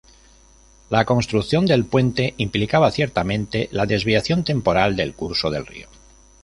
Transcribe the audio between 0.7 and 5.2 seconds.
La construcción del puente implicaba ciertamente la desviación temporal del